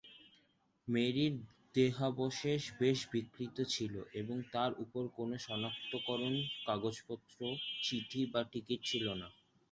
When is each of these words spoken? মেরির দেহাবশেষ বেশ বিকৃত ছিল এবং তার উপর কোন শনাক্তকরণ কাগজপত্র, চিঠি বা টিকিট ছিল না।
মেরির 0.87 1.33
দেহাবশেষ 1.75 2.61
বেশ 2.79 2.99
বিকৃত 3.11 3.57
ছিল 3.73 3.93
এবং 4.13 4.37
তার 4.53 4.71
উপর 4.83 5.03
কোন 5.17 5.29
শনাক্তকরণ 5.39 6.33
কাগজপত্র, 6.65 7.39
চিঠি 7.83 8.21
বা 8.33 8.41
টিকিট 8.51 8.79
ছিল 8.85 9.05
না। 9.13 9.27